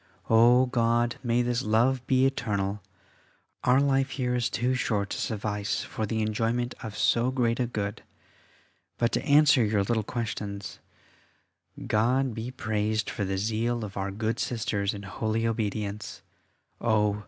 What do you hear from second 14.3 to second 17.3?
Sisters in holy obedience. Oh!